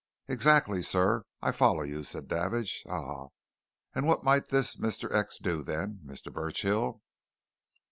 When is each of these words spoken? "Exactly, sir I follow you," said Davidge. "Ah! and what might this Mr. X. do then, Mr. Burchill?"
"Exactly, 0.27 0.81
sir 0.81 1.25
I 1.43 1.51
follow 1.51 1.83
you," 1.83 2.01
said 2.01 2.27
Davidge. 2.27 2.81
"Ah! 2.89 3.27
and 3.93 4.07
what 4.07 4.23
might 4.23 4.47
this 4.47 4.77
Mr. 4.77 5.13
X. 5.13 5.37
do 5.37 5.61
then, 5.61 5.99
Mr. 6.03 6.33
Burchill?" 6.33 7.03